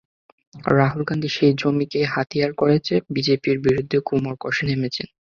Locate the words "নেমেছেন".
4.69-5.07